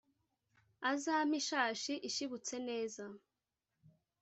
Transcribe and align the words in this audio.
azampe 0.91 1.35
ishashi 1.41 1.93
ishibutse 2.09 2.55
neza 2.67 3.03